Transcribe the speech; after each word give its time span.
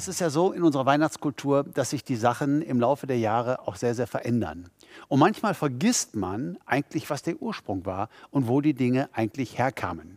es 0.00 0.08
ist 0.08 0.20
ja 0.20 0.30
so 0.30 0.52
in 0.52 0.62
unserer 0.62 0.86
Weihnachtskultur, 0.86 1.62
dass 1.62 1.90
sich 1.90 2.02
die 2.02 2.16
Sachen 2.16 2.62
im 2.62 2.80
Laufe 2.80 3.06
der 3.06 3.18
Jahre 3.18 3.68
auch 3.68 3.76
sehr, 3.76 3.94
sehr 3.94 4.06
verändern. 4.06 4.70
Und 5.08 5.18
manchmal 5.20 5.52
vergisst 5.52 6.16
man 6.16 6.56
eigentlich, 6.64 7.10
was 7.10 7.22
der 7.22 7.42
Ursprung 7.42 7.84
war 7.84 8.08
und 8.30 8.48
wo 8.48 8.62
die 8.62 8.72
Dinge 8.72 9.10
eigentlich 9.12 9.58
herkamen. 9.58 10.16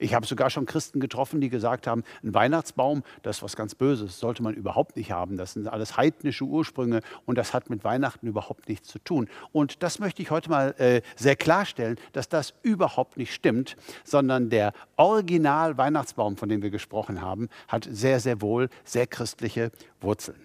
Ich 0.00 0.14
habe 0.14 0.26
sogar 0.26 0.48
schon 0.48 0.64
Christen 0.64 0.98
getroffen, 0.98 1.42
die 1.42 1.50
gesagt 1.50 1.86
haben, 1.86 2.04
ein 2.24 2.32
Weihnachtsbaum, 2.32 3.02
das 3.22 3.36
ist 3.36 3.42
was 3.42 3.54
ganz 3.54 3.74
Böses, 3.74 4.18
sollte 4.18 4.42
man 4.42 4.54
überhaupt 4.54 4.96
nicht 4.96 5.12
haben. 5.12 5.36
Das 5.36 5.52
sind 5.52 5.68
alles 5.68 5.98
heidnische 5.98 6.44
Ursprünge 6.44 7.02
und 7.26 7.36
das 7.36 7.52
hat 7.52 7.68
mit 7.68 7.84
Weihnachten 7.84 8.26
überhaupt 8.26 8.66
nichts 8.70 8.88
zu 8.88 8.98
tun. 8.98 9.28
Und 9.52 9.82
das 9.82 9.98
möchte 9.98 10.22
ich 10.22 10.30
heute 10.30 10.48
mal 10.48 10.74
äh, 10.78 11.02
sehr 11.16 11.36
klarstellen, 11.36 11.98
dass 12.12 12.30
das 12.30 12.54
überhaupt 12.62 13.18
nicht 13.18 13.34
stimmt, 13.34 13.76
sondern 14.02 14.48
der 14.48 14.72
Original-Weihnachtsbaum, 14.96 16.38
von 16.38 16.48
dem 16.48 16.62
wir 16.62 16.70
gesprochen 16.70 17.20
haben, 17.20 17.50
hat 17.68 17.86
sehr, 17.90 18.20
sehr 18.20 18.40
wohl 18.40 18.70
sehr 18.84 19.06
christliche 19.06 19.70
Wurzeln. 20.00 20.40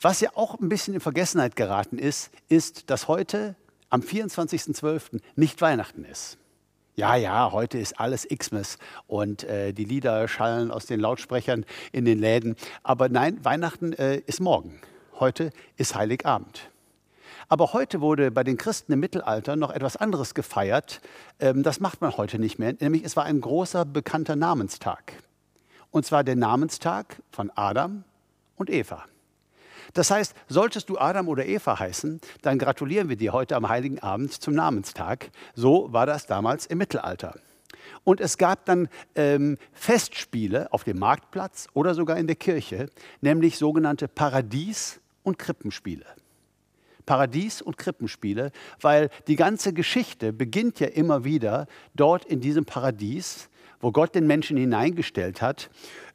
Was 0.00 0.20
ja 0.20 0.30
auch 0.36 0.60
ein 0.60 0.68
bisschen 0.68 0.94
in 0.94 1.00
Vergessenheit 1.00 1.56
geraten 1.56 1.98
ist, 1.98 2.30
ist, 2.48 2.88
dass 2.88 3.08
heute 3.08 3.56
am 3.90 4.02
24.12. 4.02 5.20
nicht 5.34 5.60
Weihnachten 5.60 6.04
ist. 6.04 6.38
Ja, 6.98 7.14
ja, 7.14 7.52
heute 7.52 7.78
ist 7.78 8.00
alles 8.00 8.26
Xmas 8.26 8.76
und 9.06 9.44
äh, 9.44 9.72
die 9.72 9.84
Lieder 9.84 10.26
schallen 10.26 10.72
aus 10.72 10.86
den 10.86 10.98
Lautsprechern 10.98 11.64
in 11.92 12.04
den 12.04 12.18
Läden. 12.18 12.56
Aber 12.82 13.08
nein, 13.08 13.38
Weihnachten 13.44 13.92
äh, 13.92 14.16
ist 14.26 14.40
morgen. 14.40 14.80
Heute 15.20 15.52
ist 15.76 15.94
Heiligabend. 15.94 16.72
Aber 17.48 17.72
heute 17.72 18.00
wurde 18.00 18.32
bei 18.32 18.42
den 18.42 18.56
Christen 18.56 18.90
im 18.94 18.98
Mittelalter 18.98 19.54
noch 19.54 19.70
etwas 19.70 19.96
anderes 19.96 20.34
gefeiert. 20.34 21.00
Ähm, 21.38 21.62
das 21.62 21.78
macht 21.78 22.00
man 22.00 22.16
heute 22.16 22.40
nicht 22.40 22.58
mehr. 22.58 22.74
Nämlich 22.80 23.04
es 23.04 23.14
war 23.14 23.26
ein 23.26 23.40
großer 23.40 23.84
bekannter 23.84 24.34
Namenstag. 24.34 25.12
Und 25.92 26.04
zwar 26.04 26.24
der 26.24 26.34
Namenstag 26.34 27.22
von 27.30 27.52
Adam 27.54 28.02
und 28.56 28.70
Eva. 28.70 29.04
Das 29.94 30.10
heißt, 30.10 30.34
solltest 30.48 30.88
du 30.88 30.98
Adam 30.98 31.28
oder 31.28 31.46
Eva 31.46 31.78
heißen, 31.78 32.20
dann 32.42 32.58
gratulieren 32.58 33.08
wir 33.08 33.16
dir 33.16 33.32
heute 33.32 33.56
am 33.56 33.68
Heiligen 33.68 33.98
Abend 34.00 34.32
zum 34.32 34.54
Namenstag. 34.54 35.30
So 35.54 35.92
war 35.92 36.06
das 36.06 36.26
damals 36.26 36.66
im 36.66 36.78
Mittelalter. 36.78 37.34
Und 38.04 38.20
es 38.20 38.38
gab 38.38 38.64
dann 38.64 38.88
ähm, 39.14 39.58
Festspiele 39.72 40.72
auf 40.72 40.84
dem 40.84 40.98
Marktplatz 40.98 41.68
oder 41.74 41.94
sogar 41.94 42.16
in 42.16 42.26
der 42.26 42.36
Kirche, 42.36 42.90
nämlich 43.20 43.58
sogenannte 43.58 44.08
Paradies- 44.08 45.00
und 45.22 45.38
Krippenspiele. 45.38 46.06
Paradies- 47.06 47.62
und 47.62 47.78
Krippenspiele, 47.78 48.52
weil 48.80 49.08
die 49.28 49.36
ganze 49.36 49.72
Geschichte 49.72 50.32
beginnt 50.32 50.78
ja 50.78 50.88
immer 50.88 51.24
wieder 51.24 51.66
dort 51.94 52.26
in 52.26 52.40
diesem 52.40 52.66
Paradies, 52.66 53.48
wo 53.80 53.92
Gott 53.92 54.14
den 54.14 54.26
Menschen 54.26 54.56
hineingestellt 54.56 55.42
hat 55.42 55.70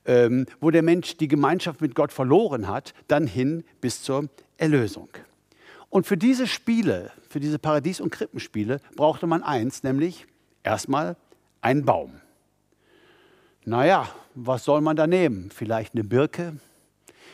ähm, 0.06 0.46
wo 0.60 0.72
der 0.72 0.84
Mensch 0.84 1.18
die 1.18 1.28
Gemeinschaft 1.28 1.82
mit 1.82 1.96
Gott 1.96 2.12
verloren 2.12 2.68
hat, 2.68 2.94
dann 3.08 3.28
hin 3.28 3.64
bis 3.82 4.02
zur 4.02 4.30
Erlösung. 4.58 5.10
Und 5.90 6.08
für 6.08 6.18
diese 6.18 6.48
Spiele, 6.48 7.12
für 7.30 7.40
diese 7.40 7.60
Paradies- 7.60 8.02
und 8.02 8.10
Krippenspiele, 8.10 8.80
brauchte 8.96 9.28
man 9.28 9.44
eins, 9.44 9.84
nämlich 9.84 10.26
erstmal 10.64 11.16
einen 11.62 11.86
Baum. 11.86 12.14
Naja, 13.66 14.10
was 14.36 14.66
soll 14.66 14.82
man 14.82 14.96
da 14.96 15.08
nehmen? 15.08 15.52
Vielleicht 15.54 15.94
eine 15.94 16.04
Birke, 16.04 16.58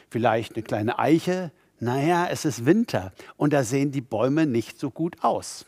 vielleicht 0.10 0.56
eine 0.56 0.64
kleine 0.64 1.00
Eiche. 1.00 1.52
Naja, 1.80 2.28
es 2.30 2.44
ist 2.44 2.66
Winter 2.66 3.14
und 3.38 3.54
da 3.54 3.64
sehen 3.64 3.92
die 3.92 4.02
Bäume 4.02 4.46
nicht 4.46 4.80
so 4.80 4.92
gut 4.92 5.16
aus. 5.24 5.66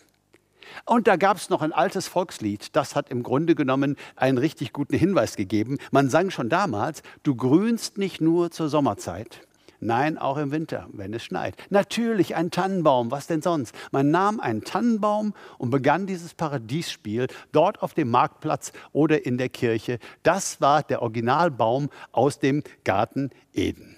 Und 0.86 1.08
da 1.08 1.16
gab 1.16 1.38
es 1.38 1.50
noch 1.50 1.62
ein 1.62 1.74
altes 1.74 2.08
Volkslied, 2.08 2.76
das 2.76 2.96
hat 2.96 3.10
im 3.10 3.24
Grunde 3.24 3.56
genommen 3.56 3.96
einen 4.16 4.38
richtig 4.38 4.74
guten 4.74 4.98
Hinweis 4.98 5.36
gegeben. 5.36 5.78
Man 5.92 6.10
sang 6.10 6.30
schon 6.30 6.50
damals, 6.50 7.04
du 7.24 7.36
grünst 7.36 7.98
nicht 7.98 8.22
nur 8.22 8.52
zur 8.52 8.70
Sommerzeit. 8.70 9.48
Nein, 9.84 10.20
auch 10.20 10.38
im 10.38 10.52
Winter, 10.52 10.88
wenn 10.94 11.12
es 11.12 11.24
schneit. 11.24 11.56
Natürlich 11.72 12.36
ein 12.36 12.52
Tannenbaum, 12.52 13.10
was 13.10 13.26
denn 13.26 13.42
sonst? 13.42 13.74
Man 13.92 14.12
nahm 14.12 14.40
einen 14.40 14.64
Tannenbaum 14.64 15.34
und 15.58 15.72
begann 15.72 16.06
dieses 16.06 16.36
Paradiesspiel 16.36 17.28
dort 17.52 17.82
auf 17.82 17.96
dem 17.96 18.12
Marktplatz 18.12 18.74
oder 18.92 19.26
in 19.26 19.40
der 19.40 19.50
Kirche. 19.50 19.98
Das 20.22 20.62
war 20.62 20.84
der 20.84 21.02
Originalbaum 21.02 21.90
aus 22.12 22.38
dem 22.38 22.62
Garten 22.84 23.32
Eden. 23.54 23.98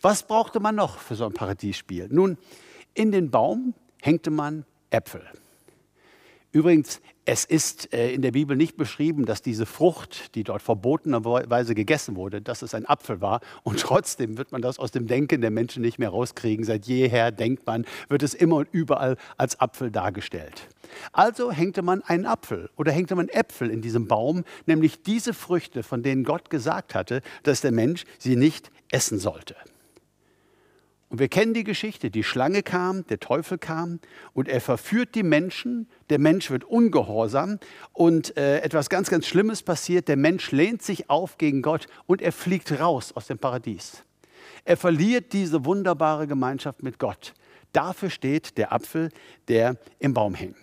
Was 0.00 0.24
brauchte 0.24 0.58
man 0.58 0.74
noch 0.74 0.98
für 0.98 1.14
so 1.14 1.26
ein 1.26 1.32
Paradiesspiel? 1.32 2.08
Nun, 2.10 2.38
in 2.94 3.12
den 3.12 3.30
Baum 3.30 3.74
hängte 4.02 4.30
man 4.30 4.64
Äpfel. 4.90 5.22
Übrigens, 6.52 7.02
es 7.26 7.44
ist 7.44 7.92
äh, 7.92 8.12
in 8.12 8.22
der 8.22 8.30
Bibel 8.30 8.56
nicht 8.56 8.76
beschrieben, 8.76 9.26
dass 9.26 9.42
diese 9.42 9.66
Frucht, 9.66 10.34
die 10.36 10.44
dort 10.44 10.62
verbotenerweise 10.62 11.74
gegessen 11.74 12.14
wurde, 12.14 12.40
dass 12.40 12.62
es 12.62 12.72
ein 12.72 12.86
Apfel 12.86 13.20
war. 13.20 13.40
Und 13.64 13.80
trotzdem 13.80 14.38
wird 14.38 14.52
man 14.52 14.62
das 14.62 14.78
aus 14.78 14.92
dem 14.92 15.06
Denken 15.06 15.40
der 15.40 15.50
Menschen 15.50 15.82
nicht 15.82 15.98
mehr 15.98 16.08
rauskriegen. 16.08 16.64
Seit 16.64 16.86
jeher 16.86 17.32
denkt 17.32 17.66
man, 17.66 17.84
wird 18.08 18.22
es 18.22 18.32
immer 18.32 18.56
und 18.56 18.68
überall 18.70 19.16
als 19.36 19.60
Apfel 19.60 19.90
dargestellt. 19.90 20.68
Also 21.12 21.50
hängte 21.50 21.82
man 21.82 22.00
einen 22.02 22.26
Apfel 22.26 22.70
oder 22.76 22.92
hängte 22.92 23.16
man 23.16 23.28
Äpfel 23.28 23.70
in 23.70 23.82
diesem 23.82 24.06
Baum, 24.06 24.44
nämlich 24.66 25.02
diese 25.02 25.34
Früchte, 25.34 25.82
von 25.82 26.02
denen 26.02 26.22
Gott 26.22 26.48
gesagt 26.48 26.94
hatte, 26.94 27.22
dass 27.42 27.60
der 27.60 27.72
Mensch 27.72 28.04
sie 28.18 28.36
nicht 28.36 28.70
essen 28.90 29.18
sollte. 29.18 29.56
Und 31.08 31.20
wir 31.20 31.28
kennen 31.28 31.54
die 31.54 31.62
Geschichte, 31.62 32.10
die 32.10 32.24
Schlange 32.24 32.62
kam, 32.62 33.06
der 33.06 33.20
Teufel 33.20 33.58
kam 33.58 34.00
und 34.32 34.48
er 34.48 34.60
verführt 34.60 35.14
die 35.14 35.22
Menschen, 35.22 35.88
der 36.10 36.18
Mensch 36.18 36.50
wird 36.50 36.64
ungehorsam 36.64 37.60
und 37.92 38.36
äh, 38.36 38.58
etwas 38.60 38.90
ganz, 38.90 39.08
ganz 39.08 39.26
Schlimmes 39.26 39.62
passiert, 39.62 40.08
der 40.08 40.16
Mensch 40.16 40.50
lehnt 40.50 40.82
sich 40.82 41.08
auf 41.08 41.38
gegen 41.38 41.62
Gott 41.62 41.86
und 42.06 42.22
er 42.22 42.32
fliegt 42.32 42.80
raus 42.80 43.12
aus 43.14 43.28
dem 43.28 43.38
Paradies. 43.38 44.02
Er 44.64 44.76
verliert 44.76 45.32
diese 45.32 45.64
wunderbare 45.64 46.26
Gemeinschaft 46.26 46.82
mit 46.82 46.98
Gott. 46.98 47.34
Dafür 47.72 48.10
steht 48.10 48.58
der 48.58 48.72
Apfel, 48.72 49.10
der 49.46 49.76
im 50.00 50.12
Baum 50.12 50.34
hängt. 50.34 50.56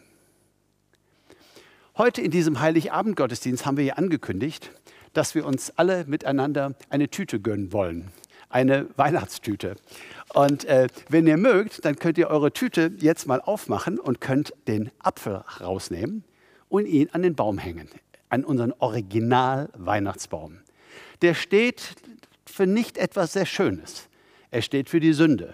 Heute 1.98 2.22
in 2.22 2.32
diesem 2.32 2.60
Heiligabend-Gottesdienst 2.60 3.66
haben 3.66 3.78
wir 3.78 3.84
hier 3.84 3.98
angekündigt, 3.98 4.72
dass 5.14 5.36
wir 5.36 5.46
uns 5.46 5.72
alle 5.78 6.06
miteinander 6.06 6.76
eine 6.90 7.08
Tüte 7.08 7.40
gönnen 7.40 7.72
wollen 7.72 8.12
eine 8.54 8.88
Weihnachtstüte. 8.96 9.76
Und 10.34 10.66
äh, 10.66 10.88
wenn 11.10 11.28
ihr 11.28 11.38
mögt, 11.38 11.86
dann 11.86 11.96
könnt 11.96 12.18
ihr 12.18 12.28
eure 12.28 12.52
Tüte 12.52 12.92
jetzt 12.98 13.28
mal 13.28 13.40
aufmachen 13.40 14.00
und 14.00 14.20
könnt 14.20 14.54
den 14.68 14.90
Apfel 15.00 15.44
rausnehmen 15.62 16.24
und 16.70 16.88
ihn 16.88 17.10
an 17.12 17.22
den 17.22 17.36
Baum 17.36 17.60
hängen, 17.60 17.88
an 18.30 18.44
unseren 18.44 18.74
Original-Weihnachtsbaum. 18.80 20.58
Der 21.22 21.36
steht 21.36 21.96
für 22.46 22.66
nicht 22.66 22.98
etwas 22.98 23.34
sehr 23.34 23.46
Schönes. 23.46 24.10
Er 24.50 24.64
steht 24.64 24.90
für 24.90 25.00
die 25.00 25.14
Sünde. 25.14 25.54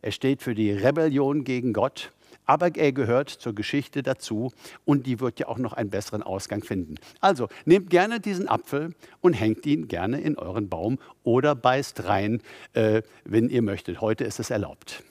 Er 0.00 0.12
steht 0.12 0.42
für 0.42 0.54
die 0.54 0.70
Rebellion 0.70 1.44
gegen 1.44 1.72
Gott 1.72 2.12
aber 2.46 2.74
er 2.76 2.92
gehört 2.92 3.30
zur 3.30 3.54
Geschichte 3.54 4.02
dazu 4.02 4.52
und 4.84 5.06
die 5.06 5.20
wird 5.20 5.38
ja 5.38 5.48
auch 5.48 5.58
noch 5.58 5.72
einen 5.72 5.90
besseren 5.90 6.22
Ausgang 6.22 6.62
finden. 6.62 6.96
Also 7.20 7.48
nehmt 7.64 7.90
gerne 7.90 8.20
diesen 8.20 8.48
Apfel 8.48 8.94
und 9.20 9.34
hängt 9.34 9.66
ihn 9.66 9.88
gerne 9.88 10.20
in 10.20 10.36
euren 10.36 10.68
Baum 10.68 10.98
oder 11.22 11.54
beißt 11.54 12.04
rein, 12.04 12.42
äh, 12.72 13.02
wenn 13.24 13.48
ihr 13.48 13.62
möchtet. 13.62 14.00
Heute 14.00 14.24
ist 14.24 14.40
es 14.40 14.50
erlaubt. 14.50 15.02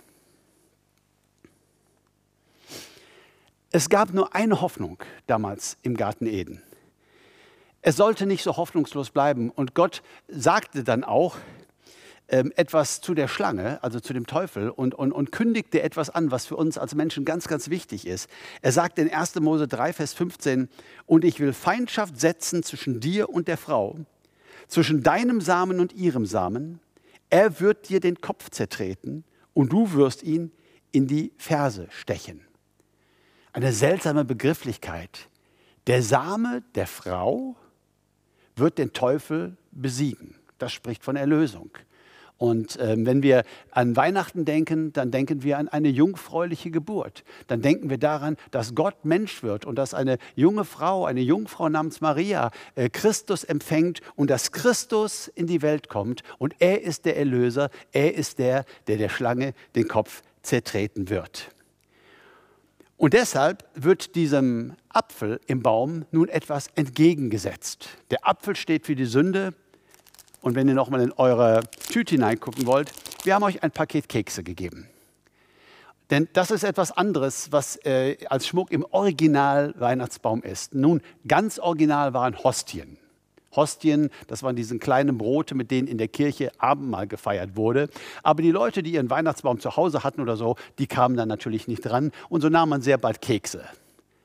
Es 3.72 3.90
gab 3.90 4.13
nur 4.13 4.35
eine 4.35 4.61
Hoffnung 4.61 4.97
damals 5.28 5.78
im 5.84 5.96
Garten 5.96 6.25
Eden. 6.25 6.63
Es 7.81 7.96
sollte 7.96 8.25
nicht 8.25 8.44
so 8.44 8.57
hoffnungslos 8.57 9.11
bleiben. 9.11 9.50
Und 9.50 9.73
Gott 9.73 10.01
sagte 10.28 10.84
dann 10.84 11.03
auch, 11.03 11.38
ähm, 12.29 12.51
etwas 12.56 13.01
zu 13.01 13.13
der 13.13 13.28
Schlange, 13.28 13.81
also 13.84 14.00
zu 14.00 14.13
dem 14.13 14.28
Teufel, 14.28 14.69
und, 14.69 14.93
und, 14.96 15.11
und 15.11 15.31
kündigte 15.31 15.81
etwas 15.81 16.09
an, 16.09 16.31
was 16.31 16.46
für 16.46 16.55
uns 16.55 16.78
als 16.78 16.96
Menschen 16.96 17.26
ganz, 17.26 17.47
ganz 17.47 17.70
wichtig 17.70 18.05
ist. 18.05 18.29
Er 18.61 18.72
sagt 18.72 18.99
in 18.99 19.11
1. 19.11 19.35
Mose 19.35 19.67
3, 19.67 19.93
Vers 19.93 20.14
15, 20.14 20.70
und 21.05 21.26
ich 21.26 21.40
will 21.40 21.53
Feindschaft 21.53 22.20
setzen 22.20 22.64
zwischen 22.64 22.99
dir 22.99 23.29
und 23.29 23.47
der 23.47 23.58
Frau, 23.58 23.97
zwischen 24.67 25.03
deinem 25.03 25.41
Samen 25.41 25.79
und 25.79 25.93
ihrem 25.93 26.26
Samen. 26.26 26.79
Er 27.29 27.59
wird 27.59 27.90
dir 27.90 27.99
den 27.99 28.22
Kopf 28.22 28.49
zertreten 28.49 29.23
und 29.53 29.72
du 29.72 29.93
wirst 29.93 30.23
ihn 30.23 30.52
in 30.91 31.08
die 31.08 31.31
Ferse 31.37 31.87
stechen. 31.91 32.41
Eine 33.53 33.73
seltsame 33.73 34.26
Begrifflichkeit. 34.26 35.29
Der 35.87 36.03
Same 36.03 36.64
der 36.76 36.87
Frau 36.87 37.55
wird 38.55 38.78
den 38.78 38.93
Teufel 38.93 39.58
besiegen. 39.72 40.35
Das 40.59 40.72
spricht 40.72 41.03
von 41.03 41.16
Erlösung. 41.16 41.72
Und 42.40 42.80
ähm, 42.82 43.06
wenn 43.06 43.22
wir 43.22 43.44
an 43.70 43.97
Weihnachten 43.97 44.46
denken, 44.46 44.94
dann 44.94 45.12
denken 45.12 45.44
wir 45.44 45.58
an 45.58 45.68
eine 45.68 45.90
jungfräuliche 45.90 46.72
Geburt. 46.72 47.26
Dann 47.47 47.62
denken 47.62 47.90
wir 47.90 47.97
daran, 47.97 48.38
dass 48.52 48.76
Gott 48.76 49.03
Mensch 49.03 49.44
wird 49.44 49.66
und 49.66 49.76
dass 49.76 49.94
eine 49.94 50.18
junge 50.36 50.64
Frau, 50.64 51.06
eine 51.06 51.20
Jungfrau 51.20 51.68
namens 51.68 52.00
Maria, 52.00 52.52
äh, 52.76 52.90
Christus 52.90 53.44
empfängt 53.44 54.00
und 54.16 54.30
dass 54.30 54.53
Christus 54.53 55.28
in 55.28 55.47
die 55.47 55.62
Welt 55.62 55.90
kommt. 55.90 56.24
Und 56.38 56.56
er 56.59 56.82
ist 56.82 57.03
der 57.03 57.18
Erlöser, 57.18 57.70
er 57.91 58.16
ist 58.16 58.40
der, 58.40 58.64
der 58.88 58.96
der 58.96 59.09
Schlange 59.09 59.53
den 59.76 59.90
Kopf 59.90 60.22
zertreten 60.41 61.09
wird. 61.09 61.52
Und 62.96 63.14
deshalb 63.14 63.66
wird 63.76 64.16
diesem 64.16 64.76
Apfel 64.88 65.41
im 65.47 65.62
Baum 65.62 66.06
nun 66.12 66.30
etwas 66.30 66.68
entgegengesetzt. 66.76 67.90
Der 68.12 68.26
Apfel 68.26 68.56
steht 68.56 68.86
für 68.86 68.96
die 68.96 69.06
Sünde. 69.06 69.53
Und 70.41 70.56
wenn 70.56 70.68
ihr 70.68 70.74
nochmal 70.74 71.02
in 71.02 71.12
eure 71.14 71.62
Tüte 71.91 72.16
hineingucken 72.16 72.66
wollt, 72.66 72.91
wir 73.24 73.36
haben 73.36 73.44
euch 73.44 73.64
ein 73.64 73.72
Paket 73.72 74.08
Kekse 74.08 74.44
gegeben. 74.44 74.88
Denn 76.09 76.28
das 76.34 76.50
ist 76.50 76.64
etwas 76.64 76.91
anderes, 76.91 77.52
was 77.52 77.76
äh, 77.86 78.18
als 78.30 78.47
Schmuck 78.47 78.72
im 78.72 78.86
Original 78.91 79.76
Weihnachtsbaum 79.78 80.41
ist. 80.41 80.74
Nun, 80.74 81.02
ganz 81.28 81.59
original 81.59 82.14
waren 82.14 82.44
Hostien. 82.44 82.97
Hostien, 83.56 84.09
das 84.28 84.44
waren 84.44 84.56
diese 84.56 84.78
kleinen 84.78 85.18
Brote, 85.18 85.56
mit 85.56 85.72
denen 85.72 85.88
in 85.88 85.97
der 85.97 86.08
Kirche 86.08 86.52
Abendmahl 86.58 87.08
gefeiert 87.08 87.56
wurde. 87.56 87.90
Aber 88.24 88.41
die 88.41 88.52
Leute, 88.52 88.84
die 88.84 88.91
ihren 88.91 89.09
Weihnachtsbaum 89.09 89.59
zu 89.59 89.76
Hause 89.76 90.03
hatten 90.03 90.22
oder 90.22 90.38
so, 90.38 90.56
die 90.78 90.88
kamen 90.88 91.18
dann 91.18 91.28
natürlich 91.28 91.68
nicht 91.68 91.82
dran. 91.82 92.12
Und 92.30 92.41
so 92.41 92.50
nahm 92.50 92.70
man 92.70 92.82
sehr 92.82 92.97
bald 92.97 93.22
Kekse. 93.22 93.64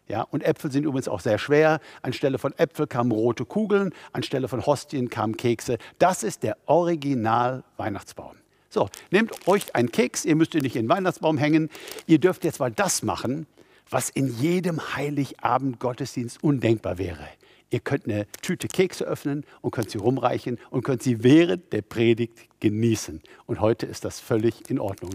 Ja, 0.07 0.23
und 0.23 0.43
Äpfel 0.43 0.71
sind 0.71 0.85
übrigens 0.85 1.09
auch 1.09 1.21
sehr 1.21 1.39
schwer. 1.39 1.81
Anstelle 2.03 2.39
von 2.39 2.53
Äpfel 2.59 2.87
kamen 2.87 3.11
rote 3.11 3.47
Kugeln, 3.47 3.95
anstelle 4.13 4.49
von 4.49 4.67
Hostien 4.67 5.09
kamen 5.09 5.37
Kekse. 5.37 5.79
Das 5.99 6.23
ist 6.23 6.43
der 6.43 6.59
Original-Weihnachtsbaum. 6.67 8.37
So, 8.69 8.89
nehmt 9.11 9.47
euch 9.49 9.75
einen 9.75 9.91
Keks, 9.93 10.25
ihr 10.25 10.37
müsst 10.37 10.55
ihn 10.55 10.63
nicht 10.63 10.77
in 10.77 10.87
den 10.87 10.89
Weihnachtsbaum 10.89 11.39
hängen. 11.39 11.71
Ihr 12.07 12.19
dürft 12.19 12.45
jetzt 12.45 12.61
mal 12.61 12.71
das 12.71 13.03
machen, 13.03 13.47
was 13.89 14.11
in 14.11 14.37
jedem 14.39 14.95
Heiligabend 14.95 15.79
Gottesdienst 15.81 16.43
undenkbar 16.43 16.99
wäre. 16.99 17.27
Ihr 17.71 17.81
könnt 17.81 18.05
eine 18.05 18.27
Tüte 18.43 18.69
Kekse 18.69 19.05
öffnen 19.05 19.45
und 19.63 19.71
könnt 19.71 19.91
sie 19.91 19.99
rumreichen 19.99 20.59
und 20.71 20.85
könnt 20.85 21.03
sie 21.03 21.23
während 21.23 21.73
der 21.73 21.83
Predigt 21.83 22.49
genießen. 22.61 23.23
Und 23.47 23.61
heute 23.61 23.87
ist 23.87 24.05
das 24.05 24.21
völlig 24.21 24.69
in 24.69 24.79
Ordnung. 24.79 25.15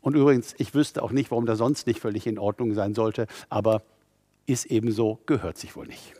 Und 0.00 0.14
übrigens, 0.14 0.54
ich 0.58 0.74
wüsste 0.74 1.02
auch 1.02 1.10
nicht, 1.10 1.30
warum 1.30 1.46
das 1.46 1.58
sonst 1.58 1.86
nicht 1.86 1.98
völlig 2.00 2.26
in 2.26 2.38
Ordnung 2.38 2.74
sein 2.74 2.94
sollte, 2.94 3.26
aber 3.48 3.82
ist 4.46 4.66
ebenso, 4.66 5.20
gehört 5.26 5.58
sich 5.58 5.76
wohl 5.76 5.86
nicht. 5.86 6.14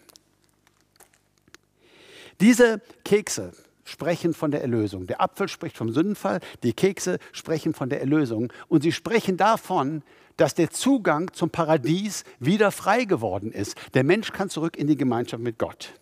Diese 2.40 2.80
Kekse 3.04 3.52
sprechen 3.84 4.34
von 4.34 4.50
der 4.50 4.62
Erlösung. 4.62 5.06
Der 5.06 5.20
Apfel 5.20 5.48
spricht 5.48 5.76
vom 5.76 5.90
Sündenfall, 5.90 6.40
die 6.62 6.72
Kekse 6.72 7.18
sprechen 7.32 7.74
von 7.74 7.88
der 7.88 8.00
Erlösung. 8.00 8.52
Und 8.68 8.82
sie 8.82 8.92
sprechen 8.92 9.36
davon, 9.36 10.02
dass 10.36 10.54
der 10.54 10.70
Zugang 10.70 11.32
zum 11.32 11.50
Paradies 11.50 12.24
wieder 12.40 12.72
frei 12.72 13.04
geworden 13.04 13.52
ist. 13.52 13.76
Der 13.94 14.04
Mensch 14.04 14.32
kann 14.32 14.50
zurück 14.50 14.76
in 14.76 14.86
die 14.86 14.96
Gemeinschaft 14.96 15.42
mit 15.42 15.58
Gott. 15.58 15.92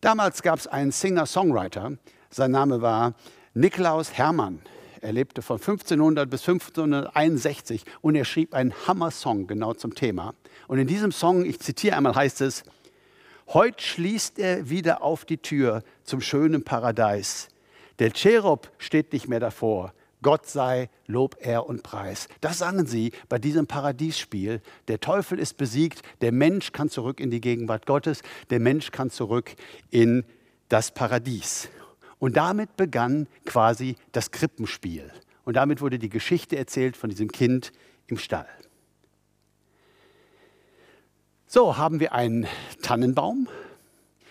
Damals 0.00 0.42
gab 0.42 0.58
es 0.58 0.66
einen 0.66 0.92
Singer-Songwriter, 0.92 1.98
sein 2.30 2.52
Name 2.52 2.80
war 2.80 3.14
Niklaus 3.52 4.12
Hermann. 4.12 4.62
Er 5.02 5.12
lebte 5.12 5.42
von 5.42 5.56
1500 5.56 6.28
bis 6.28 6.46
1561 6.46 7.84
und 8.00 8.14
er 8.14 8.24
schrieb 8.24 8.54
einen 8.54 8.72
Hammer-Song 8.86 9.46
genau 9.46 9.74
zum 9.74 9.94
Thema. 9.94 10.34
Und 10.70 10.78
in 10.78 10.86
diesem 10.86 11.10
Song, 11.10 11.44
ich 11.44 11.58
zitiere 11.58 11.96
einmal, 11.96 12.14
heißt 12.14 12.42
es, 12.42 12.62
Heut 13.52 13.82
schließt 13.82 14.38
er 14.38 14.70
wieder 14.70 15.02
auf 15.02 15.24
die 15.24 15.38
Tür 15.38 15.82
zum 16.04 16.20
schönen 16.20 16.62
Paradies. 16.62 17.48
Der 17.98 18.12
Cherub 18.12 18.70
steht 18.78 19.12
nicht 19.12 19.26
mehr 19.26 19.40
davor. 19.40 19.92
Gott 20.22 20.46
sei 20.46 20.88
Lob, 21.08 21.36
Ehr 21.40 21.66
und 21.66 21.82
Preis. 21.82 22.28
Das 22.40 22.58
sangen 22.58 22.86
sie 22.86 23.10
bei 23.28 23.40
diesem 23.40 23.66
Paradiesspiel. 23.66 24.62
Der 24.86 25.00
Teufel 25.00 25.40
ist 25.40 25.56
besiegt, 25.56 26.02
der 26.20 26.30
Mensch 26.30 26.70
kann 26.70 26.88
zurück 26.88 27.18
in 27.18 27.32
die 27.32 27.40
Gegenwart 27.40 27.84
Gottes, 27.84 28.22
der 28.50 28.60
Mensch 28.60 28.92
kann 28.92 29.10
zurück 29.10 29.56
in 29.90 30.24
das 30.68 30.92
Paradies. 30.92 31.68
Und 32.20 32.36
damit 32.36 32.76
begann 32.76 33.26
quasi 33.44 33.96
das 34.12 34.30
Krippenspiel. 34.30 35.10
Und 35.42 35.54
damit 35.54 35.80
wurde 35.80 35.98
die 35.98 36.10
Geschichte 36.10 36.56
erzählt 36.56 36.96
von 36.96 37.10
diesem 37.10 37.32
Kind 37.32 37.72
im 38.06 38.18
Stall. 38.18 38.46
So 41.52 41.76
haben 41.76 41.98
wir 41.98 42.12
einen 42.12 42.46
Tannenbaum, 42.80 43.48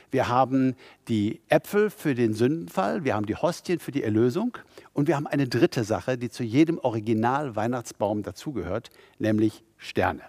wir 0.09 0.29
haben 0.29 0.77
die 1.09 1.41
Äpfel 1.49 1.89
für 1.89 2.15
den 2.15 2.33
Sündenfall, 2.33 3.03
wir 3.03 3.13
haben 3.13 3.25
die 3.25 3.35
Hostien 3.35 3.79
für 3.79 3.91
die 3.91 4.03
Erlösung. 4.03 4.57
Und 4.93 5.09
wir 5.09 5.17
haben 5.17 5.27
eine 5.27 5.45
dritte 5.45 5.83
Sache, 5.83 6.17
die 6.17 6.29
zu 6.29 6.43
jedem 6.43 6.77
Original-Weihnachtsbaum 6.77 8.23
dazugehört, 8.23 8.89
nämlich 9.17 9.65
Sterne. 9.77 10.21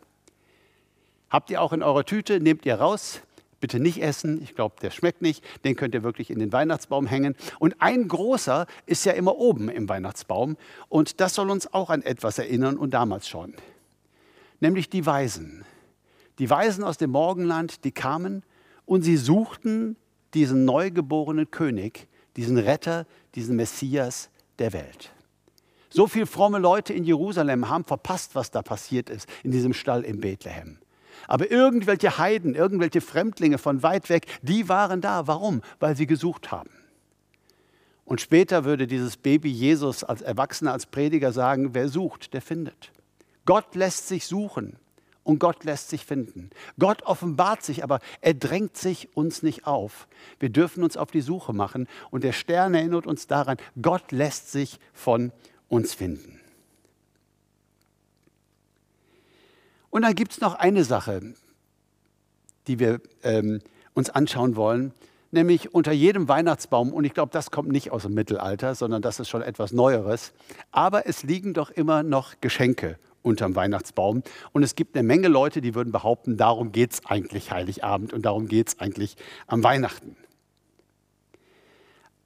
Habt 1.31 1.51
ihr 1.51 1.63
auch 1.63 1.73
in 1.73 1.85
eurer 1.85 2.05
Tüte, 2.05 2.41
nehmt 2.41 2.67
ihr 2.67 2.75
raus, 2.75 3.21
bitte 3.61 3.79
nicht 3.79 4.03
essen, 4.03 4.43
ich 4.43 4.57
glaube, 4.57 4.75
der 4.83 4.91
schmeckt 4.91 5.23
nicht, 5.23 5.45
den 5.63 5.77
könnt 5.77 5.95
ihr 5.95 6.03
wirklich 6.03 6.29
in 6.29 6.41
den 6.41 6.53
Weihnachtsbaum 6.53 7.07
hängen. 7.07 7.37
Und 7.61 7.77
ein 7.79 8.09
großer 8.09 8.67
ist 8.87 9.05
ja 9.05 9.13
immer 9.13 9.37
oben 9.37 9.69
im 9.69 9.89
Weihnachtsbaum. 9.89 10.57
Und 10.89 11.21
das 11.21 11.37
soll 11.37 11.51
uns 11.51 11.73
auch 11.73 11.89
an 11.89 12.03
etwas 12.03 12.41
erinnern 12.41 12.77
und 12.77 12.95
damals 12.95 13.29
schon, 13.29 13.55
nämlich 14.59 14.91
die 14.91 15.07
Weisen. 15.07 15.65
Die 16.41 16.49
Weisen 16.49 16.83
aus 16.83 16.97
dem 16.97 17.11
Morgenland, 17.11 17.85
die 17.85 17.93
kamen 17.93 18.43
und 18.87 19.03
sie 19.03 19.19
suchten 19.19 19.97
diesen 20.33 20.65
neugeborenen 20.65 21.51
König, 21.51 22.09
diesen 22.37 22.57
Retter, 22.57 23.07
diesen 23.35 23.57
Messias 23.57 24.31
der 24.59 24.73
Welt. 24.73 25.13
So 25.91 26.07
viele 26.07 26.25
fromme 26.25 26.59
Leute 26.59 26.95
in 26.95 27.05
Jerusalem 27.05 27.69
haben 27.69 27.85
verpasst, 27.85 28.35
was 28.35 28.51
da 28.51 28.63
passiert 28.63 29.11
ist 29.11 29.29
in 29.43 29.51
diesem 29.51 29.75
Stall 29.75 30.03
in 30.03 30.21
Bethlehem. 30.21 30.79
Aber 31.29 31.51
irgendwelche 31.51 32.17
Heiden, 32.17 32.55
irgendwelche 32.55 33.03
Fremdlinge 33.03 33.59
von 33.59 33.83
weit 33.83 34.09
weg, 34.09 34.27
die 34.41 34.71
waren 34.71 35.03
da. 35.03 35.27
Warum? 35.27 35.61
Weil 35.79 35.95
sie 35.95 36.07
gesucht 36.07 36.51
haben. 36.51 36.71
Und 38.07 38.23
später 38.23 38.65
würde 38.65 38.87
dieses 38.87 39.19
Baby 39.19 39.51
Jesus 39.51 40.05
als 40.05 40.23
Erwachsener, 40.23 40.73
als 40.73 40.87
Prediger 40.87 41.33
sagen, 41.33 41.75
wer 41.75 41.89
sucht, 41.89 42.33
der 42.33 42.41
findet. 42.41 42.93
Gott 43.45 43.75
lässt 43.75 44.09
sich 44.09 44.27
suchen 44.27 44.79
und 45.25 45.39
Gott 45.39 45.65
lässt 45.65 45.91
sich 45.91 46.05
finden. 46.05 46.51
Gott 46.79 47.03
offenbart 47.03 47.63
sich, 47.63 47.85
aber 47.85 48.01
er 48.21 48.35
drängt 48.35 48.77
sich 48.77 49.17
uns 49.17 49.43
nicht 49.43 49.67
auf. 49.67 50.09
Wir 50.39 50.49
dürfen 50.49 50.83
uns 50.83 50.97
auf 50.97 51.11
die 51.11 51.21
Suche 51.21 51.53
machen 51.53 51.89
und 52.11 52.25
der 52.25 52.33
Stern 52.33 52.75
erinnert 52.75 53.07
uns 53.07 53.27
daran, 53.27 53.57
Gott 53.81 54.13
lässt 54.13 54.51
sich 54.51 54.79
von 54.93 55.33
uns 55.69 55.95
finden. 55.95 56.41
Und 59.91 60.03
dann 60.03 60.15
gibt 60.15 60.33
es 60.33 60.41
noch 60.41 60.55
eine 60.55 60.85
Sache, 60.85 61.35
die 62.67 62.79
wir 62.79 63.01
ähm, 63.23 63.61
uns 63.93 64.09
anschauen 64.09 64.55
wollen, 64.55 64.95
nämlich 65.33 65.75
unter 65.75 65.93
jedem 65.93 66.29
Weihnachtsbaum, 66.29 66.93
und 66.93 67.05
ich 67.05 67.15
glaube, 67.15 67.33
das 67.33 67.51
kommt 67.51 67.69
nicht 67.71 67.91
aus 67.91 68.03
dem 68.03 68.15
Mittelalter, 68.15 68.75
sondern 68.75 69.03
das 69.03 69.21
ist 69.21 69.29
schon 69.29 69.43
etwas 69.43 69.73
Neueres, 69.73 70.33
aber 70.71 71.07
es 71.07 71.23
liegen 71.25 71.55
doch 71.55 71.71
immer 71.71 72.03
noch 72.03 72.35
Geschenke 72.41 72.99
unterm 73.23 73.55
Weihnachtsbaum. 73.57 74.23
Und 74.53 74.63
es 74.63 74.75
gibt 74.75 74.97
eine 74.97 75.07
Menge 75.07 75.29
Leute, 75.29 75.61
die 75.61 75.75
würden 75.75 75.93
behaupten, 75.93 76.37
darum 76.37 76.73
geht 76.73 76.93
es 76.93 77.07
eigentlich 77.07 77.51
Heiligabend 77.51 78.13
und 78.13 78.23
darum 78.23 78.49
geht 78.49 78.69
es 78.69 78.79
eigentlich 78.79 79.17
am 79.47 79.63
Weihnachten. 79.63 80.17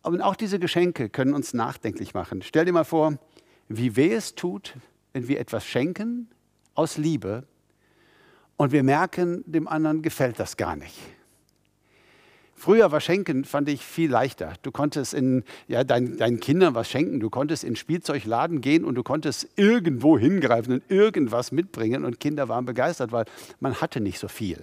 Aber 0.02 0.24
auch 0.24 0.36
diese 0.36 0.58
Geschenke 0.58 1.08
können 1.08 1.32
uns 1.32 1.54
nachdenklich 1.54 2.12
machen. 2.12 2.42
Stell 2.42 2.66
dir 2.66 2.72
mal 2.72 2.84
vor, 2.84 3.18
wie 3.68 3.96
weh 3.96 4.12
es 4.12 4.34
tut, 4.34 4.74
wenn 5.12 5.28
wir 5.28 5.40
etwas 5.40 5.64
schenken 5.64 6.28
aus 6.74 6.98
Liebe 6.98 7.46
und 8.56 8.72
wir 8.72 8.82
merken, 8.82 9.42
dem 9.46 9.66
anderen 9.66 10.02
gefällt 10.02 10.38
das 10.38 10.56
gar 10.56 10.76
nicht. 10.76 10.94
Früher 12.56 12.92
war 12.92 13.00
Schenken, 13.00 13.44
fand 13.44 13.68
ich, 13.68 13.84
viel 13.84 14.10
leichter. 14.10 14.54
Du 14.62 14.70
konntest 14.70 15.12
in, 15.12 15.44
ja, 15.68 15.84
dein, 15.84 16.16
deinen 16.16 16.40
Kindern 16.40 16.74
was 16.74 16.88
schenken, 16.88 17.20
du 17.20 17.30
konntest 17.30 17.64
in 17.64 17.70
den 17.70 17.76
Spielzeugladen 17.76 18.60
gehen 18.60 18.84
und 18.84 18.94
du 18.94 19.02
konntest 19.02 19.48
irgendwo 19.56 20.18
hingreifen 20.18 20.74
und 20.74 20.82
irgendwas 20.88 21.52
mitbringen 21.52 22.04
und 22.04 22.20
Kinder 22.20 22.48
waren 22.48 22.64
begeistert, 22.64 23.12
weil 23.12 23.24
man 23.60 23.80
hatte 23.80 24.00
nicht 24.00 24.18
so 24.18 24.28
viel. 24.28 24.62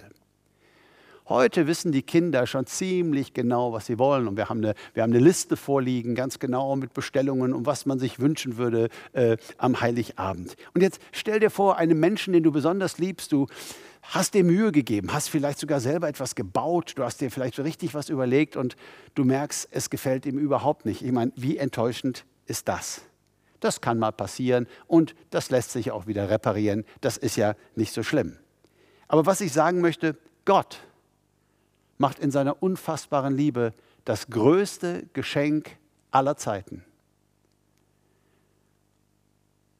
Heute 1.32 1.66
wissen 1.66 1.92
die 1.92 2.02
Kinder 2.02 2.46
schon 2.46 2.66
ziemlich 2.66 3.32
genau, 3.32 3.72
was 3.72 3.86
sie 3.86 3.98
wollen. 3.98 4.28
Und 4.28 4.36
wir 4.36 4.50
haben 4.50 4.58
eine, 4.58 4.74
wir 4.92 5.02
haben 5.02 5.14
eine 5.14 5.24
Liste 5.24 5.56
vorliegen, 5.56 6.14
ganz 6.14 6.38
genau 6.38 6.76
mit 6.76 6.92
Bestellungen 6.92 7.54
und 7.54 7.64
was 7.64 7.86
man 7.86 7.98
sich 7.98 8.20
wünschen 8.20 8.58
würde 8.58 8.90
äh, 9.14 9.38
am 9.56 9.80
Heiligabend. 9.80 10.56
Und 10.74 10.82
jetzt 10.82 11.00
stell 11.10 11.40
dir 11.40 11.48
vor, 11.48 11.78
einen 11.78 11.98
Menschen, 11.98 12.34
den 12.34 12.42
du 12.42 12.52
besonders 12.52 12.98
liebst, 12.98 13.32
du 13.32 13.46
hast 14.02 14.34
dir 14.34 14.44
Mühe 14.44 14.72
gegeben, 14.72 15.14
hast 15.14 15.30
vielleicht 15.30 15.58
sogar 15.58 15.80
selber 15.80 16.06
etwas 16.06 16.34
gebaut, 16.34 16.92
du 16.96 17.02
hast 17.02 17.22
dir 17.22 17.30
vielleicht 17.30 17.58
richtig 17.60 17.94
was 17.94 18.10
überlegt 18.10 18.54
und 18.58 18.76
du 19.14 19.24
merkst, 19.24 19.68
es 19.70 19.88
gefällt 19.88 20.26
ihm 20.26 20.36
überhaupt 20.36 20.84
nicht. 20.84 21.00
Ich 21.00 21.12
meine, 21.12 21.32
wie 21.34 21.56
enttäuschend 21.56 22.26
ist 22.44 22.68
das? 22.68 23.00
Das 23.60 23.80
kann 23.80 23.98
mal 23.98 24.12
passieren 24.12 24.66
und 24.86 25.14
das 25.30 25.48
lässt 25.48 25.70
sich 25.70 25.92
auch 25.92 26.06
wieder 26.06 26.28
reparieren. 26.28 26.84
Das 27.00 27.16
ist 27.16 27.36
ja 27.36 27.54
nicht 27.74 27.94
so 27.94 28.02
schlimm. 28.02 28.36
Aber 29.08 29.24
was 29.24 29.40
ich 29.40 29.54
sagen 29.54 29.80
möchte, 29.80 30.18
Gott 30.44 30.82
macht 32.02 32.18
in 32.18 32.30
seiner 32.30 32.62
unfassbaren 32.62 33.34
Liebe 33.34 33.72
das 34.04 34.26
größte 34.26 35.06
Geschenk 35.14 35.76
aller 36.10 36.36
Zeiten. 36.36 36.84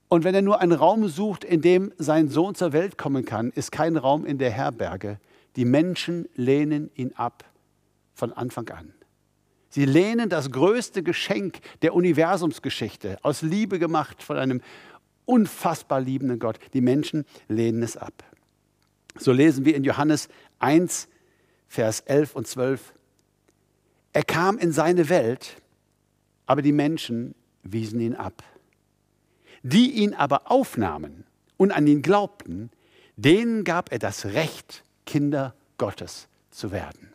Und 0.09 0.25
wenn 0.25 0.35
er 0.35 0.43
nur 0.43 0.61
einen 0.61 0.73
Raum 0.73 1.09
sucht, 1.09 1.43
in 1.43 1.63
dem 1.63 1.93
sein 1.99 2.29
Sohn 2.29 2.55
zur 2.55 2.73
Welt 2.73 2.97
kommen 2.97 3.25
kann, 3.25 3.51
ist 3.51 3.73
kein 3.73 3.97
Raum 3.97 4.25
in 4.25 4.39
der 4.39 4.51
Herberge. 4.51 5.19
Die 5.57 5.65
Menschen 5.65 6.29
lehnen 6.37 6.91
ihn 6.95 7.13
ab 7.15 7.45
von 8.15 8.33
Anfang 8.33 8.69
an. 8.69 8.95
Sie 9.69 9.85
lehnen 9.85 10.29
das 10.29 10.53
größte 10.53 11.03
Geschenk 11.03 11.59
der 11.81 11.95
Universumsgeschichte, 11.95 13.19
aus 13.23 13.43
Liebe 13.43 13.79
gemacht 13.79 14.23
von 14.23 14.37
einem 14.37 14.61
unfassbar 15.25 16.01
liebenden 16.01 16.39
Gott. 16.39 16.59
Die 16.73 16.83
Menschen 16.83 17.25
lehnen 17.49 17.83
es 17.83 17.97
ab. 17.97 18.23
So 19.19 19.33
lesen 19.33 19.65
wir 19.65 19.75
in 19.75 19.83
Johannes 19.83 20.29
1, 20.61 21.09
Vers 21.73 22.01
11 22.01 22.37
und 22.37 22.47
12. 22.47 22.93
Er 24.13 24.25
kam 24.25 24.59
in 24.59 24.73
seine 24.73 25.09
Welt, 25.09 25.57
aber 26.45 26.61
die 26.61 26.71
Menschen 26.71 27.35
wiesen 27.63 27.99
ihn 27.99 28.15
ab. 28.15 28.43
Die 29.63 29.91
ihn 29.93 30.13
aber 30.13 30.51
aufnahmen 30.51 31.25
und 31.57 31.73
an 31.73 31.87
ihn 31.87 32.03
glaubten, 32.03 32.69
denen 33.17 33.65
gab 33.65 33.91
er 33.91 33.99
das 33.99 34.27
Recht, 34.27 34.85
Kinder 35.07 35.55
Gottes 35.79 36.29
zu 36.51 36.73
werden. 36.73 37.11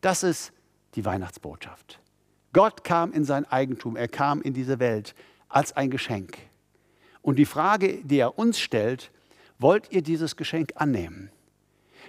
Das 0.00 0.22
ist 0.22 0.52
die 0.94 1.04
Weihnachtsbotschaft. 1.04 1.98
Gott 2.52 2.84
kam 2.84 3.12
in 3.12 3.24
sein 3.24 3.46
Eigentum, 3.46 3.96
er 3.96 4.06
kam 4.06 4.42
in 4.42 4.54
diese 4.54 4.78
Welt 4.78 5.16
als 5.48 5.76
ein 5.76 5.90
Geschenk. 5.90 6.38
Und 7.20 7.34
die 7.34 7.46
Frage, 7.46 8.04
die 8.04 8.18
er 8.18 8.38
uns 8.38 8.60
stellt, 8.60 9.10
wollt 9.58 9.90
ihr 9.90 10.02
dieses 10.02 10.36
Geschenk 10.36 10.74
annehmen? 10.76 11.32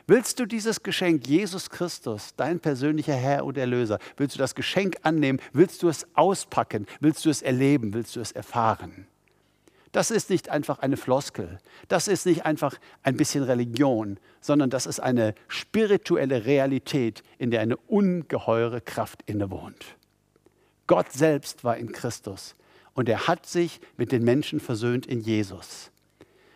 Willst 0.10 0.40
du 0.40 0.48
dieses 0.48 0.82
Geschenk, 0.82 1.28
Jesus 1.28 1.70
Christus, 1.70 2.34
dein 2.36 2.60
persönlicher 2.60 3.14
Herr 3.14 3.46
und 3.46 3.60
Erlöser, 3.60 4.00
willst 4.18 4.34
du 4.34 4.40
das 4.40 4.56
Geschenk 4.56 4.98
annehmen? 5.04 5.40
Willst 5.54 5.84
du 5.84 5.88
es 5.88 6.08
auspacken? 6.16 6.88
Willst 7.00 7.26
du 7.26 7.30
es 7.30 7.44
erleben? 7.44 7.94
Willst 7.94 8.16
du 8.16 8.20
es 8.20 8.32
erfahren? 8.32 9.06
Das 9.92 10.10
ist 10.10 10.32
nicht 10.32 10.50
einfach 10.50 10.80
eine 10.80 10.98
Floskel, 10.98 11.60
das 11.90 12.08
ist 12.08 12.26
nicht 12.26 12.44
einfach 12.44 12.80
ein 13.04 13.18
bisschen 13.18 13.44
Religion, 13.44 14.20
sondern 14.42 14.72
das 14.72 14.88
ist 14.88 15.00
eine 15.00 15.36
spirituelle 15.48 16.46
Realität, 16.46 17.22
in 17.38 17.52
der 17.52 17.62
eine 17.62 17.78
ungeheure 17.78 18.82
Kraft 18.82 19.22
innewohnt. 19.28 19.96
Gott 20.88 21.12
selbst 21.12 21.64
war 21.64 21.78
in 21.78 21.92
Christus 21.92 22.56
und 22.96 23.10
er 23.10 23.28
hat 23.28 23.46
sich 23.46 23.80
mit 23.96 24.12
den 24.12 24.24
Menschen 24.24 24.60
versöhnt 24.60 25.06
in 25.06 25.22
Jesus. 25.22 25.92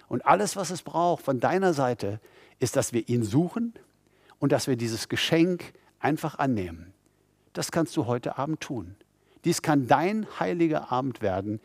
Und 0.08 0.26
alles, 0.26 0.56
was 0.56 0.72
es 0.72 0.82
braucht 0.82 1.24
von 1.24 1.40
deiner 1.40 1.74
Seite, 1.74 2.20
ist, 2.64 2.78
dass 2.78 2.94
wir 2.94 3.08
ihn 3.10 3.24
suchen 3.24 3.74
und 4.40 4.52
dass 4.52 4.68
wir 4.68 4.78
dieses 4.78 5.10
Geschenk 5.10 5.74
einfach 6.00 6.40
annehmen. 6.40 6.94
Das 7.52 7.72
kannst 7.72 7.96
du 7.98 8.08
heute 8.08 8.38
Abend 8.38 8.62
tun. 8.62 8.96
Dies 9.44 9.62
kann 9.62 9.88
dein 9.88 10.26
heiliger 10.40 10.92
Abend 10.92 11.22
werden, 11.22 11.60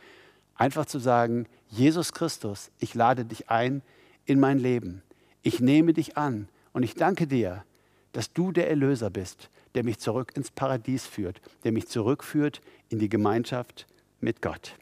einfach 0.57 0.87
zu 0.87 0.99
sagen, 0.99 1.47
Jesus 1.69 2.13
Christus, 2.13 2.71
ich 2.81 2.95
lade 2.95 3.25
dich 3.25 3.49
ein 3.49 3.83
in 4.27 4.41
mein 4.41 4.59
Leben. 4.59 5.03
Ich 5.43 5.61
nehme 5.61 5.93
dich 5.93 6.17
an 6.17 6.49
und 6.73 6.83
ich 6.83 6.95
danke 6.95 7.29
dir, 7.29 7.65
dass 8.13 8.33
du 8.33 8.51
der 8.51 8.69
Erlöser 8.69 9.09
bist, 9.09 9.51
der 9.77 9.85
mich 9.85 9.99
zurück 9.99 10.33
ins 10.35 10.51
Paradies 10.51 11.07
führt, 11.07 11.41
der 11.63 11.71
mich 11.71 11.87
zurückführt 11.87 12.61
in 12.89 12.99
die 12.99 13.09
Gemeinschaft 13.09 13.87
mit 14.21 14.43
Gott. 14.43 14.75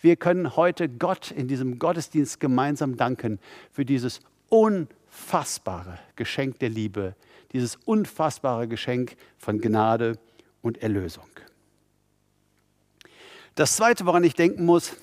Wir 0.00 0.14
können 0.14 0.54
heute 0.54 0.88
Gott 0.88 1.32
in 1.32 1.48
diesem 1.48 1.80
Gottesdienst 1.80 2.38
gemeinsam 2.38 2.96
danken 2.96 3.40
für 3.72 3.84
dieses 3.84 4.20
unfassbare 5.16 5.98
Geschenk 6.14 6.58
der 6.58 6.68
Liebe, 6.68 7.16
dieses 7.52 7.76
unfassbare 7.84 8.68
Geschenk 8.68 9.16
von 9.38 9.60
Gnade 9.60 10.18
und 10.60 10.82
Erlösung. 10.82 11.28
Das 13.54 13.76
Zweite, 13.76 14.04
woran 14.04 14.22
ich 14.24 14.34
denken 14.34 14.64
muss, 14.64 14.94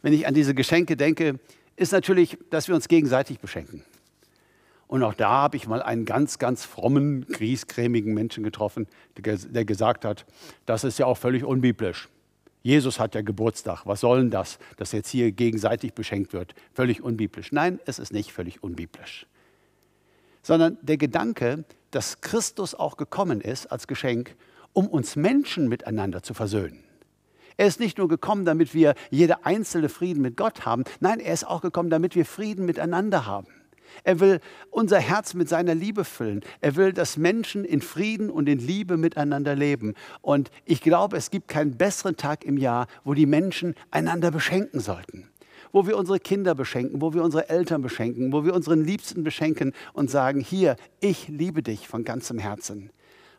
wenn 0.00 0.12
ich 0.14 0.26
an 0.26 0.32
diese 0.32 0.54
Geschenke 0.54 0.96
denke, 0.96 1.38
ist 1.76 1.92
natürlich, 1.92 2.38
dass 2.50 2.66
wir 2.66 2.74
uns 2.74 2.88
gegenseitig 2.88 3.40
beschenken. 3.40 3.84
Und 4.86 5.02
auch 5.02 5.14
da 5.14 5.28
habe 5.28 5.58
ich 5.58 5.68
mal 5.68 5.82
einen 5.82 6.06
ganz, 6.06 6.38
ganz 6.38 6.64
frommen, 6.64 7.26
griesgrämigen 7.26 8.14
Menschen 8.14 8.42
getroffen, 8.42 8.86
der 9.18 9.64
gesagt 9.66 10.06
hat, 10.06 10.24
das 10.64 10.82
ist 10.82 10.98
ja 10.98 11.04
auch 11.04 11.18
völlig 11.18 11.44
unbiblisch. 11.44 12.08
Jesus 12.62 12.98
hat 12.98 13.14
ja 13.14 13.22
Geburtstag. 13.22 13.86
Was 13.86 14.00
soll 14.00 14.20
denn 14.20 14.30
das, 14.30 14.58
dass 14.76 14.92
jetzt 14.92 15.08
hier 15.08 15.32
gegenseitig 15.32 15.94
beschenkt 15.94 16.32
wird? 16.32 16.54
Völlig 16.72 17.02
unbiblisch. 17.02 17.52
Nein, 17.52 17.80
es 17.86 17.98
ist 17.98 18.12
nicht 18.12 18.32
völlig 18.32 18.62
unbiblisch. 18.62 19.26
Sondern 20.42 20.78
der 20.82 20.96
Gedanke, 20.96 21.64
dass 21.90 22.20
Christus 22.20 22.74
auch 22.74 22.96
gekommen 22.96 23.40
ist 23.40 23.66
als 23.66 23.86
Geschenk, 23.86 24.34
um 24.72 24.86
uns 24.88 25.16
Menschen 25.16 25.68
miteinander 25.68 26.22
zu 26.22 26.34
versöhnen. 26.34 26.84
Er 27.56 27.66
ist 27.66 27.80
nicht 27.80 27.98
nur 27.98 28.08
gekommen, 28.08 28.44
damit 28.44 28.72
wir 28.72 28.94
jeder 29.10 29.44
einzelne 29.44 29.88
Frieden 29.88 30.22
mit 30.22 30.36
Gott 30.36 30.64
haben. 30.64 30.84
Nein, 31.00 31.18
er 31.18 31.34
ist 31.34 31.46
auch 31.46 31.60
gekommen, 31.60 31.90
damit 31.90 32.14
wir 32.14 32.24
Frieden 32.24 32.64
miteinander 32.66 33.26
haben. 33.26 33.48
Er 34.04 34.20
will 34.20 34.40
unser 34.70 34.98
Herz 34.98 35.34
mit 35.34 35.48
seiner 35.48 35.74
Liebe 35.74 36.04
füllen. 36.04 36.40
Er 36.60 36.76
will, 36.76 36.92
dass 36.92 37.16
Menschen 37.16 37.64
in 37.64 37.80
Frieden 37.80 38.30
und 38.30 38.48
in 38.48 38.58
Liebe 38.58 38.96
miteinander 38.96 39.54
leben. 39.54 39.94
Und 40.20 40.50
ich 40.64 40.80
glaube, 40.80 41.16
es 41.16 41.30
gibt 41.30 41.48
keinen 41.48 41.76
besseren 41.76 42.16
Tag 42.16 42.44
im 42.44 42.56
Jahr, 42.56 42.86
wo 43.04 43.14
die 43.14 43.26
Menschen 43.26 43.74
einander 43.90 44.30
beschenken 44.30 44.80
sollten. 44.80 45.28
Wo 45.72 45.86
wir 45.86 45.98
unsere 45.98 46.18
Kinder 46.18 46.54
beschenken, 46.54 47.02
wo 47.02 47.12
wir 47.12 47.22
unsere 47.22 47.48
Eltern 47.50 47.82
beschenken, 47.82 48.32
wo 48.32 48.44
wir 48.44 48.54
unseren 48.54 48.84
Liebsten 48.84 49.22
beschenken 49.22 49.72
und 49.92 50.10
sagen, 50.10 50.40
hier, 50.40 50.76
ich 51.00 51.28
liebe 51.28 51.62
dich 51.62 51.88
von 51.88 52.04
ganzem 52.04 52.38
Herzen. 52.38 52.90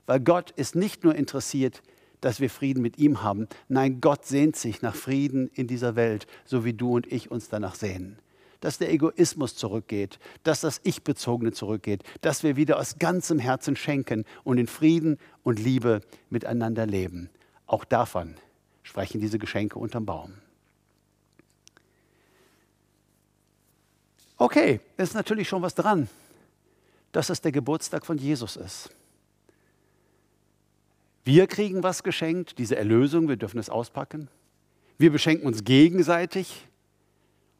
Weil 0.06 0.20
Gott 0.20 0.51
ist 0.51 0.75
nicht 0.75 1.03
nur 1.03 1.15
interessiert 1.15 1.82
dass 2.22 2.39
wir 2.39 2.50
Frieden 2.50 2.82
mit 2.82 2.98
ihm 2.98 3.24
haben. 3.24 3.48
Nein, 3.68 4.01
Gott 4.01 4.25
sehnt 4.25 4.56
sich 4.56 4.82
nach 4.82 4.96
Frieden 4.96 5.50
in 5.53 5.68
dieser 5.68 5.96
Welt, 5.96 6.27
so 6.46 6.65
wie 6.65 6.74
du 6.74 6.96
und 6.96 7.12
ich 7.12 7.32
uns 7.32 7.50
danach 7.50 7.75
sehnen. 7.75 8.18
Dass 8.60 8.78
der 8.78 8.92
Egoismus 8.92 9.56
zurückgeht, 9.56 10.20
dass 10.44 10.62
das 10.62 10.82
Ich-Bezogene 10.84 11.51
zurückgeht, 11.54 12.04
dass 12.22 12.44
wir 12.44 12.56
wieder 12.56 12.78
aus 12.78 13.00
ganzem 13.00 13.39
Herzen 13.39 13.75
schenken 13.75 14.25
und 14.44 14.58
in 14.58 14.68
Frieden 14.68 15.18
und 15.44 15.60
Liebe 15.60 16.01
miteinander 16.30 16.86
leben. 16.86 17.30
Auch 17.68 17.86
davon 17.86 18.36
sprechen 18.84 19.22
diese 19.22 19.39
Geschenke 19.39 19.80
unterm 19.80 20.06
Baum. 20.06 20.34
Okay, 24.38 24.80
ist 24.96 25.16
natürlich 25.16 25.50
schon 25.50 25.62
was 25.62 25.75
dran, 25.75 26.08
dass 27.12 27.30
es 27.30 27.42
der 27.42 27.51
Geburtstag 27.51 28.06
von 28.06 28.18
Jesus 28.18 28.56
ist. 28.56 28.89
Wir 31.25 31.46
kriegen 31.46 31.84
was 31.84 32.04
geschenkt, 32.04 32.58
diese 32.58 32.78
Erlösung, 32.78 33.28
wir 33.28 33.36
dürfen 33.36 33.60
es 33.60 33.70
auspacken. 33.70 34.30
Wir 34.98 35.12
beschenken 35.12 35.46
uns 35.46 35.66
gegenseitig 35.66 36.69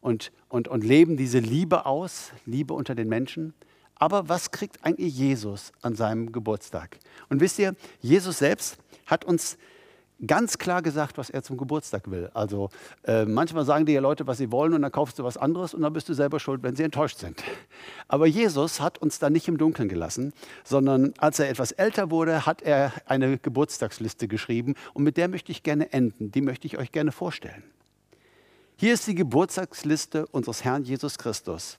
und, 0.00 0.32
und, 0.48 0.68
und 0.68 0.84
leben 0.84 1.16
diese 1.16 1.38
Liebe 1.38 1.86
aus, 1.86 2.32
Liebe 2.46 2.74
unter 2.74 2.94
den 2.94 3.08
Menschen. 3.08 3.54
Aber 3.94 4.28
was 4.28 4.50
kriegt 4.50 4.84
eigentlich 4.84 5.16
Jesus 5.16 5.72
an 5.82 5.94
seinem 5.94 6.32
Geburtstag? 6.32 6.98
Und 7.28 7.40
wisst 7.40 7.58
ihr, 7.58 7.74
Jesus 8.00 8.38
selbst 8.38 8.78
hat 9.06 9.24
uns 9.24 9.58
ganz 10.26 10.58
klar 10.58 10.82
gesagt, 10.82 11.18
was 11.18 11.30
er 11.30 11.42
zum 11.42 11.56
Geburtstag 11.56 12.10
will. 12.10 12.30
Also 12.34 12.70
äh, 13.04 13.24
manchmal 13.24 13.64
sagen 13.64 13.86
dir 13.86 13.92
ja 13.92 14.00
Leute, 14.00 14.26
was 14.26 14.38
sie 14.38 14.52
wollen 14.52 14.74
und 14.74 14.82
dann 14.82 14.92
kaufst 14.92 15.18
du 15.18 15.24
was 15.24 15.36
anderes 15.36 15.74
und 15.74 15.82
dann 15.82 15.92
bist 15.92 16.08
du 16.08 16.14
selber 16.14 16.40
schuld, 16.40 16.62
wenn 16.62 16.76
sie 16.76 16.82
enttäuscht 16.82 17.18
sind. 17.18 17.42
Aber 18.08 18.26
Jesus 18.26 18.80
hat 18.80 18.98
uns 18.98 19.18
da 19.18 19.30
nicht 19.30 19.48
im 19.48 19.58
Dunkeln 19.58 19.88
gelassen, 19.88 20.32
sondern 20.64 21.14
als 21.18 21.38
er 21.38 21.48
etwas 21.48 21.72
älter 21.72 22.10
wurde, 22.10 22.46
hat 22.46 22.62
er 22.62 22.92
eine 23.06 23.38
Geburtstagsliste 23.38 24.28
geschrieben 24.28 24.74
und 24.94 25.04
mit 25.04 25.16
der 25.16 25.28
möchte 25.28 25.52
ich 25.52 25.62
gerne 25.62 25.92
enden. 25.92 26.32
Die 26.32 26.42
möchte 26.42 26.66
ich 26.66 26.78
euch 26.78 26.92
gerne 26.92 27.12
vorstellen. 27.12 27.62
Hier 28.80 28.94
ist 28.94 29.06
die 29.06 29.14
Geburtstagsliste 29.14 30.26
unseres 30.28 30.64
Herrn 30.64 30.84
Jesus 30.84 31.18
Christus. 31.18 31.76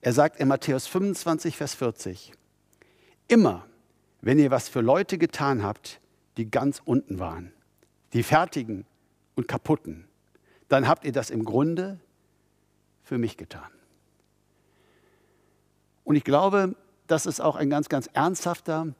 Er 0.00 0.12
sagt 0.12 0.40
in 0.40 0.48
Matthäus 0.48 0.88
25, 0.88 1.56
Vers 1.56 1.74
40, 1.74 2.32
immer, 3.28 3.64
wenn 4.22 4.40
ihr 4.40 4.50
was 4.50 4.68
für 4.68 4.80
Leute 4.80 5.18
getan 5.18 5.62
habt, 5.62 6.00
die 6.36 6.50
ganz 6.50 6.82
unten 6.84 7.20
waren, 7.20 7.52
die 8.12 8.24
fertigen 8.24 8.86
und 9.36 9.46
kaputten, 9.46 10.08
dann 10.68 10.88
habt 10.88 11.04
ihr 11.04 11.12
das 11.12 11.30
im 11.30 11.44
Grunde 11.44 12.00
für 13.04 13.18
mich 13.18 13.36
getan. 13.36 13.70
Und 16.02 16.16
ich 16.16 16.24
glaube, 16.24 16.74
das 17.06 17.26
ist 17.26 17.40
auch 17.40 17.54
ein 17.54 17.70
ganz, 17.70 17.88
ganz 17.88 18.08
ernsthafter 18.14 18.92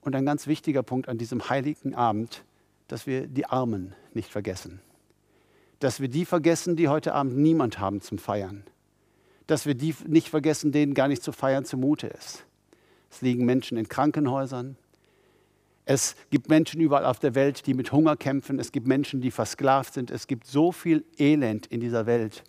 und 0.00 0.14
ein 0.14 0.24
ganz 0.24 0.46
wichtiger 0.46 0.84
Punkt 0.84 1.08
an 1.08 1.18
diesem 1.18 1.48
heiligen 1.48 1.96
Abend, 1.96 2.44
dass 2.86 3.08
wir 3.08 3.26
die 3.26 3.46
Armen 3.46 3.96
nicht 4.12 4.30
vergessen. 4.30 4.80
Dass 5.84 6.00
wir 6.00 6.08
die 6.08 6.24
vergessen, 6.24 6.76
die 6.76 6.88
heute 6.88 7.12
Abend 7.12 7.36
niemand 7.36 7.78
haben 7.78 8.00
zum 8.00 8.16
Feiern. 8.16 8.64
Dass 9.46 9.66
wir 9.66 9.74
die 9.74 9.94
nicht 10.06 10.30
vergessen, 10.30 10.72
denen 10.72 10.94
gar 10.94 11.08
nicht 11.08 11.22
zu 11.22 11.30
feiern 11.30 11.66
zumute 11.66 12.06
ist. 12.06 12.46
Es 13.10 13.20
liegen 13.20 13.44
Menschen 13.44 13.76
in 13.76 13.86
Krankenhäusern, 13.86 14.78
es 15.84 16.16
gibt 16.30 16.48
Menschen 16.48 16.80
überall 16.80 17.04
auf 17.04 17.18
der 17.18 17.34
Welt, 17.34 17.66
die 17.66 17.74
mit 17.74 17.92
Hunger 17.92 18.16
kämpfen. 18.16 18.58
Es 18.58 18.72
gibt 18.72 18.86
Menschen, 18.86 19.20
die 19.20 19.30
versklavt 19.30 19.92
sind. 19.92 20.10
Es 20.10 20.26
gibt 20.26 20.46
so 20.46 20.72
viel 20.72 21.04
Elend 21.18 21.66
in 21.66 21.80
dieser 21.80 22.06
Welt. 22.06 22.44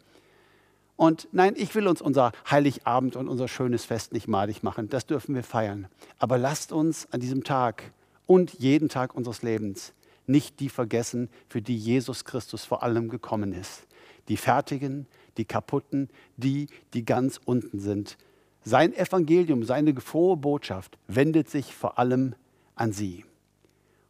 Und 0.95 1.27
nein, 1.33 1.55
ich 1.57 1.75
will 1.75 1.89
uns 1.89 2.01
unser 2.01 2.31
Heiligabend 2.49 3.17
und 3.17 3.27
unser 3.27 3.49
schönes 3.49 3.83
Fest 3.83 4.13
nicht 4.13 4.29
madig 4.29 4.63
machen. 4.63 4.87
Das 4.87 5.07
dürfen 5.07 5.35
wir 5.35 5.43
feiern. 5.43 5.89
Aber 6.19 6.37
lasst 6.37 6.71
uns 6.71 7.11
an 7.11 7.19
diesem 7.19 7.43
Tag 7.43 7.91
und 8.27 8.53
jeden 8.53 8.87
Tag 8.87 9.13
unseres 9.13 9.41
Lebens 9.41 9.91
nicht 10.27 10.59
die 10.59 10.69
vergessen, 10.69 11.29
für 11.47 11.61
die 11.61 11.77
Jesus 11.77 12.25
Christus 12.25 12.65
vor 12.65 12.83
allem 12.83 13.09
gekommen 13.09 13.53
ist. 13.53 13.87
Die 14.27 14.37
Fertigen, 14.37 15.07
die 15.37 15.45
Kaputten, 15.45 16.09
die, 16.37 16.67
die 16.93 17.05
ganz 17.05 17.39
unten 17.43 17.79
sind. 17.79 18.17
Sein 18.63 18.93
Evangelium, 18.93 19.63
seine 19.63 19.93
frohe 20.01 20.37
Botschaft 20.37 20.97
wendet 21.07 21.49
sich 21.49 21.75
vor 21.75 21.99
allem 21.99 22.35
an 22.75 22.91
sie. 22.91 23.25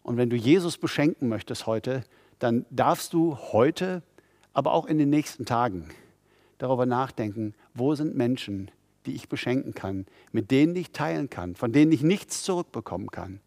Und 0.03 0.17
wenn 0.17 0.29
du 0.29 0.35
Jesus 0.35 0.77
beschenken 0.77 1.27
möchtest 1.27 1.65
heute, 1.65 2.03
dann 2.39 2.65
darfst 2.69 3.13
du 3.13 3.37
heute 3.37 4.03
aber 4.53 4.71
auch 4.71 4.85
in 4.85 4.97
den 4.97 5.09
nächsten 5.09 5.45
Tagen 5.45 5.89
darüber 6.57 6.85
nachdenken, 6.85 7.53
wo 7.73 7.95
sind 7.95 8.15
Menschen, 8.15 8.71
die 9.05 9.15
ich 9.15 9.29
beschenken 9.29 9.73
kann, 9.73 10.05
mit 10.31 10.51
denen 10.51 10.75
ich 10.75 10.91
teilen 10.91 11.29
kann, 11.29 11.55
von 11.55 11.71
denen 11.71 11.91
ich 11.91 12.01
nichts 12.01 12.43
zurückbekommen 12.43 13.11
kann. 13.11 13.41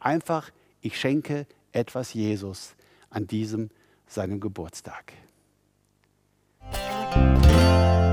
Einfach, 0.00 0.50
ich 0.80 0.98
schenke 0.98 1.46
etwas 1.74 2.14
Jesus 2.14 2.74
an 3.10 3.26
diesem 3.26 3.70
seinem 4.06 4.40
Geburtstag. 4.40 5.12
Musik 6.60 8.03